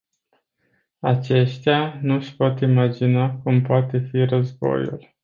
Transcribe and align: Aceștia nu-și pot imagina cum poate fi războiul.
Aceștia 0.99 1.99
nu-și 2.01 2.35
pot 2.35 2.59
imagina 2.59 3.31
cum 3.43 3.61
poate 3.61 3.97
fi 3.99 4.17
războiul. 4.25 5.15